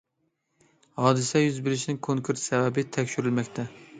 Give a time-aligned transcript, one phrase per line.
[1.01, 3.71] ھادىسە يۈز بېرىشنىڭ كونكرېت سەۋەبى تەكشۈرۈلمەكتە.